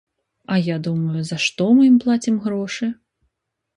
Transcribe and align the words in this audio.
А 0.45 0.55
я 0.67 0.77
думаю, 0.87 1.21
за 1.31 1.37
што 1.45 1.67
мы 1.81 1.85
ім 1.91 2.01
плацім 2.05 2.43
грошы? 2.47 2.91